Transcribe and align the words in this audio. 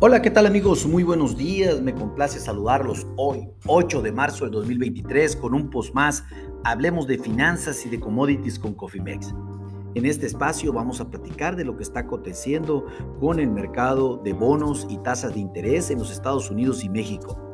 Hola, 0.00 0.22
¿qué 0.22 0.30
tal 0.30 0.46
amigos? 0.46 0.86
Muy 0.86 1.02
buenos 1.02 1.36
días. 1.36 1.80
Me 1.82 1.92
complace 1.92 2.38
saludarlos 2.38 3.04
hoy, 3.16 3.48
8 3.66 4.00
de 4.00 4.12
marzo 4.12 4.44
del 4.44 4.52
2023, 4.52 5.34
con 5.34 5.54
un 5.54 5.70
post 5.70 5.92
más. 5.92 6.22
Hablemos 6.62 7.08
de 7.08 7.18
finanzas 7.18 7.84
y 7.84 7.88
de 7.88 7.98
commodities 7.98 8.60
con 8.60 8.74
Cofimex. 8.74 9.34
En 9.96 10.06
este 10.06 10.26
espacio 10.26 10.72
vamos 10.72 11.00
a 11.00 11.10
platicar 11.10 11.56
de 11.56 11.64
lo 11.64 11.76
que 11.76 11.82
está 11.82 11.98
aconteciendo 12.00 12.86
con 13.18 13.40
el 13.40 13.50
mercado 13.50 14.18
de 14.18 14.34
bonos 14.34 14.86
y 14.88 14.98
tasas 14.98 15.34
de 15.34 15.40
interés 15.40 15.90
en 15.90 15.98
los 15.98 16.12
Estados 16.12 16.48
Unidos 16.48 16.84
y 16.84 16.88
México. 16.88 17.47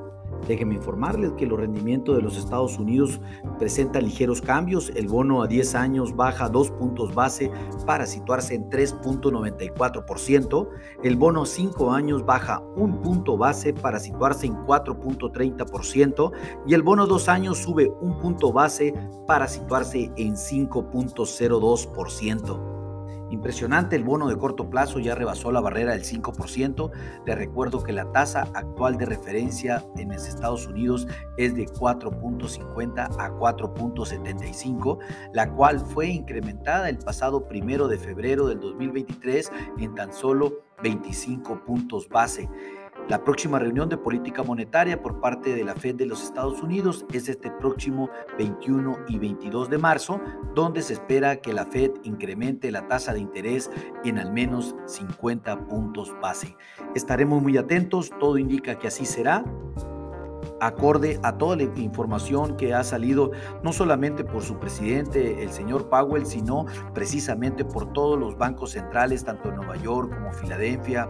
Déjenme 0.46 0.74
informarles 0.74 1.32
que 1.32 1.46
los 1.46 1.58
rendimientos 1.58 2.14
de 2.16 2.22
los 2.22 2.36
Estados 2.36 2.78
Unidos 2.78 3.20
presentan 3.58 4.04
ligeros 4.04 4.42
cambios. 4.42 4.92
El 4.94 5.08
bono 5.08 5.42
a 5.42 5.46
10 5.46 5.74
años 5.74 6.14
baja 6.14 6.48
2 6.48 6.70
puntos 6.72 7.14
base 7.14 7.50
para 7.86 8.04
situarse 8.06 8.54
en 8.54 8.68
3.94%. 8.68 10.68
El 11.02 11.16
bono 11.16 11.42
a 11.42 11.46
5 11.46 11.92
años 11.92 12.26
baja 12.26 12.62
1 12.76 13.02
punto 13.02 13.38
base 13.38 13.72
para 13.72 13.98
situarse 13.98 14.46
en 14.46 14.54
4.30%. 14.66 16.32
Y 16.66 16.74
el 16.74 16.82
bono 16.82 17.04
a 17.04 17.06
2 17.06 17.28
años 17.28 17.58
sube 17.58 17.90
1 18.00 18.18
punto 18.18 18.52
base 18.52 18.92
para 19.26 19.48
situarse 19.48 20.12
en 20.16 20.34
5.02%. 20.34 22.73
Impresionante, 23.34 23.96
el 23.96 24.04
bono 24.04 24.28
de 24.28 24.38
corto 24.38 24.70
plazo 24.70 25.00
ya 25.00 25.16
rebasó 25.16 25.50
la 25.50 25.60
barrera 25.60 25.90
del 25.90 26.04
5%. 26.04 26.92
Le 27.26 27.34
recuerdo 27.34 27.82
que 27.82 27.92
la 27.92 28.12
tasa 28.12 28.42
actual 28.54 28.96
de 28.96 29.06
referencia 29.06 29.84
en 29.96 30.12
los 30.12 30.28
Estados 30.28 30.68
Unidos 30.68 31.08
es 31.36 31.56
de 31.56 31.66
4.50 31.66 33.08
a 33.18 33.30
4.75, 33.32 34.98
la 35.32 35.50
cual 35.50 35.80
fue 35.80 36.06
incrementada 36.06 36.88
el 36.88 36.98
pasado 36.98 37.48
primero 37.48 37.88
de 37.88 37.98
febrero 37.98 38.46
del 38.46 38.60
2023 38.60 39.50
en 39.80 39.96
tan 39.96 40.12
solo 40.12 40.60
25 40.84 41.64
puntos 41.64 42.08
base. 42.08 42.48
La 43.08 43.22
próxima 43.22 43.58
reunión 43.58 43.90
de 43.90 43.98
política 43.98 44.42
monetaria 44.42 45.02
por 45.02 45.20
parte 45.20 45.54
de 45.54 45.62
la 45.62 45.74
Fed 45.74 45.96
de 45.96 46.06
los 46.06 46.22
Estados 46.22 46.62
Unidos 46.62 47.04
es 47.12 47.28
este 47.28 47.50
próximo 47.50 48.08
21 48.38 48.96
y 49.08 49.18
22 49.18 49.68
de 49.68 49.76
marzo, 49.76 50.22
donde 50.54 50.80
se 50.80 50.94
espera 50.94 51.36
que 51.36 51.52
la 51.52 51.66
Fed 51.66 51.90
incremente 52.04 52.72
la 52.72 52.88
tasa 52.88 53.12
de 53.12 53.20
interés 53.20 53.70
en 54.04 54.18
al 54.18 54.32
menos 54.32 54.74
50 54.86 55.66
puntos 55.66 56.14
base. 56.22 56.56
Estaremos 56.94 57.42
muy 57.42 57.58
atentos, 57.58 58.10
todo 58.18 58.38
indica 58.38 58.78
que 58.78 58.88
así 58.88 59.04
será 59.04 59.44
acorde 60.60 61.18
a 61.22 61.36
toda 61.36 61.56
la 61.56 61.64
información 61.76 62.56
que 62.56 62.74
ha 62.74 62.84
salido, 62.84 63.32
no 63.62 63.72
solamente 63.72 64.24
por 64.24 64.42
su 64.42 64.58
presidente, 64.58 65.42
el 65.42 65.50
señor 65.50 65.88
Powell, 65.88 66.26
sino 66.26 66.66
precisamente 66.92 67.64
por 67.64 67.92
todos 67.92 68.18
los 68.18 68.36
bancos 68.36 68.72
centrales, 68.72 69.24
tanto 69.24 69.48
en 69.48 69.56
Nueva 69.56 69.76
York 69.76 70.14
como 70.14 70.32
Filadelfia, 70.32 71.06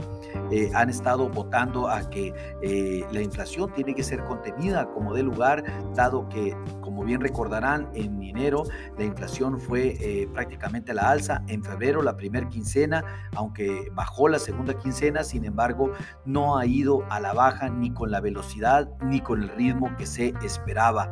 eh, 0.50 0.70
han 0.74 0.90
estado 0.90 1.28
votando 1.28 1.88
a 1.88 2.08
que 2.10 2.34
eh, 2.62 3.04
la 3.12 3.20
inflación 3.20 3.72
tiene 3.72 3.94
que 3.94 4.02
ser 4.02 4.24
contenida 4.24 4.86
como 4.86 5.14
de 5.14 5.22
lugar, 5.22 5.64
dado 5.94 6.28
que, 6.28 6.56
como 6.80 7.04
bien 7.04 7.20
recordarán, 7.20 7.88
en 7.94 8.22
enero 8.22 8.64
la 8.98 9.04
inflación 9.04 9.60
fue 9.60 9.96
eh, 10.00 10.28
prácticamente 10.32 10.92
a 10.92 10.94
la 10.94 11.10
alza, 11.10 11.42
en 11.48 11.62
febrero 11.62 12.02
la 12.02 12.16
primera 12.16 12.48
quincena, 12.48 13.04
aunque 13.36 13.90
bajó 13.94 14.28
la 14.28 14.38
segunda 14.38 14.74
quincena, 14.74 15.24
sin 15.24 15.44
embargo, 15.44 15.92
no 16.24 16.58
ha 16.58 16.66
ido 16.66 17.04
a 17.10 17.20
la 17.20 17.32
baja 17.32 17.68
ni 17.68 17.92
con 17.92 18.10
la 18.10 18.20
velocidad 18.20 18.88
ni 19.02 19.20
con 19.20 19.33
el 19.34 19.48
ritmo 19.50 19.94
que 19.96 20.06
se 20.06 20.34
esperaba. 20.42 21.08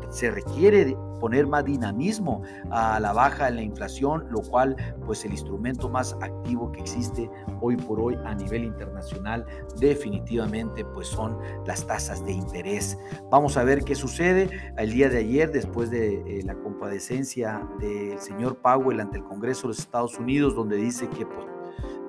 se 0.10 0.32
requiere 0.32 0.96
poner 1.20 1.48
más 1.48 1.64
dinamismo 1.64 2.42
a 2.70 3.00
la 3.00 3.14
baja 3.14 3.48
en 3.48 3.56
la 3.56 3.62
inflación, 3.62 4.28
lo 4.30 4.42
cual 4.42 4.76
pues 5.06 5.24
el 5.24 5.32
instrumento 5.32 5.88
más 5.88 6.14
activo 6.22 6.72
que 6.72 6.82
existe 6.82 7.30
hoy 7.62 7.78
por 7.78 8.00
hoy 8.00 8.18
a 8.26 8.36
nivel 8.36 8.66
internacional 8.66 9.46
definitivamente 9.80 10.73
pues 10.94 11.08
son 11.08 11.38
las 11.66 11.86
tasas 11.86 12.26
de 12.26 12.32
interés. 12.32 12.98
Vamos 13.30 13.58
a 13.58 13.64
ver 13.64 13.84
qué 13.84 13.96
sucede. 13.96 14.50
El 14.78 14.92
día 14.92 15.10
de 15.10 15.20
ayer, 15.20 15.52
después 15.52 15.92
de 15.92 16.16
eh, 16.22 16.44
la 16.44 16.56
compadecencia 16.56 17.68
del 17.80 18.20
señor 18.20 18.58
Powell 18.58 19.00
ante 19.00 19.18
el 19.18 19.24
Congreso 19.24 19.64
de 19.64 19.68
los 19.70 19.80
Estados 19.80 20.18
Unidos, 20.18 20.56
donde 20.56 20.78
dice 20.78 21.08
que 21.10 21.26
pues, 21.26 21.48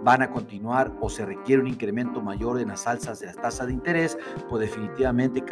van 0.02 0.22
a 0.22 0.30
continuar 0.30 0.92
o 1.00 1.08
se 1.08 1.24
requiere 1.24 1.62
un 1.62 1.68
incremento 1.68 2.20
mayor 2.20 2.60
en 2.60 2.68
las 2.68 2.86
alzas 2.86 3.20
de 3.20 3.26
las 3.26 3.36
tasas 3.36 3.66
de 3.66 3.72
interés, 3.72 4.18
pues 4.48 4.60
definitivamente 4.60 5.42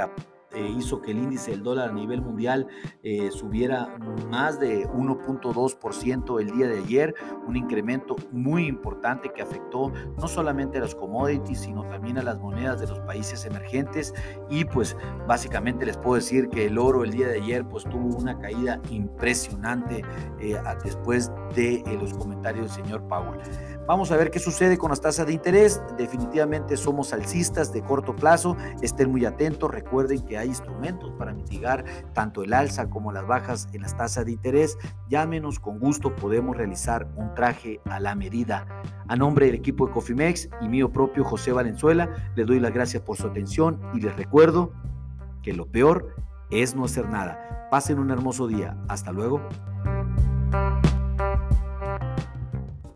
eh, 0.55 0.75
hizo 0.77 1.01
que 1.01 1.13
el 1.13 1.19
índice 1.19 1.53
del 1.53 1.63
dólar 1.63 1.91
a 1.91 1.93
nivel 1.93 2.23
mundial 2.23 2.67
eh, 3.03 3.31
subiera 3.31 3.97
más 4.31 4.61
de 4.61 4.87
1.2% 4.89 6.41
el 6.41 6.51
día 6.51 6.69
de 6.69 6.79
ayer, 6.79 7.15
un 7.47 7.57
incremento 7.57 8.17
muy 8.31 8.67
importante 8.67 9.33
que 9.35 9.43
afectó 9.43 9.93
no 10.19 10.29
solamente 10.29 10.79
a 10.79 10.83
los 10.83 10.95
commodities, 10.95 11.61
sino 11.61 11.85
también 11.89 12.19
a 12.19 12.23
las 12.23 12.39
monedas 12.39 12.81
de 12.81 12.87
los 12.87 13.01
países 13.01 13.45
emergentes 13.45 14.15
y 14.51 14.65
pues 14.65 14.97
básicamente 15.27 15.87
les 15.87 15.97
puedo 15.97 16.17
decir 16.17 16.49
que 16.49 16.67
el 16.67 16.79
oro 16.79 17.05
el 17.05 17.11
día 17.11 17.29
de 17.29 17.41
ayer 17.41 17.67
pues 17.67 17.85
tuvo 17.85 18.17
una 18.17 18.39
caída 18.39 18.81
impresionante 18.91 20.03
eh, 20.41 20.57
después 20.85 21.31
de 21.55 21.83
los 22.01 22.15
comentarios 22.15 22.75
del 22.75 22.85
señor 22.85 23.07
Powell. 23.09 23.41
Vamos 23.87 24.13
a 24.13 24.17
ver 24.17 24.31
qué 24.31 24.39
sucede 24.39 24.79
con 24.79 24.91
las 24.91 25.01
tasas 25.01 25.27
de 25.27 25.33
interés. 25.33 25.83
Definitivamente 25.99 26.77
somos 26.77 27.13
alcistas 27.13 27.73
de 27.73 27.83
corto 27.83 28.15
plazo. 28.15 28.57
Estén 28.81 29.11
muy 29.11 29.25
atentos. 29.25 29.71
Recuerden 29.71 30.21
que 30.23 30.39
hay 30.39 30.49
instrumentos 30.49 31.13
para 31.19 31.33
mitigar 31.33 31.85
tanto 32.13 32.45
el 32.45 32.53
alza 32.53 32.89
como 32.89 33.11
las 33.11 33.27
bajas 33.27 33.69
en 33.73 33.83
las 33.83 33.97
tasas 33.97 34.25
de 34.25 34.33
interés. 34.33 34.79
Llámenos 35.09 35.59
con 35.59 35.81
gusto. 35.81 36.15
Podemos 36.15 36.57
realizar 36.57 37.09
un 37.17 37.35
traje 37.35 37.81
a 37.87 37.99
la 37.99 38.15
medida. 38.15 38.67
A 39.09 39.17
nombre 39.17 39.47
del 39.47 39.57
equipo 39.57 39.87
de 39.87 39.93
Cofimex 39.93 40.49
y 40.61 40.69
mío 40.69 40.93
propio 40.93 41.25
José 41.25 41.53
Valenzuela, 41.53 42.09
les 42.37 42.47
doy 42.47 42.61
las 42.61 42.73
gracias 42.73 43.03
por 43.03 43.17
su 43.17 43.27
atención 43.27 43.81
y 43.95 44.01
les 44.01 44.15
recuerdo 44.17 44.73
que 45.43 45.53
lo 45.53 45.67
peor 45.67 46.15
es 46.51 46.77
no 46.77 46.85
hacer 46.85 47.09
nada. 47.09 47.69
Pasen 47.71 47.99
un 47.99 48.13
hermoso 48.13 48.47
día. 48.47 48.77
Hasta 48.89 49.11
luego. 49.11 49.41